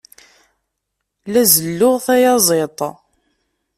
La 1.31 1.43
zelluɣ 1.53 1.95
tayaziḍt. 2.05 2.79